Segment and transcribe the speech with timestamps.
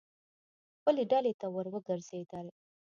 [0.77, 2.47] خپلې ډلې ته ور وګرځېدل.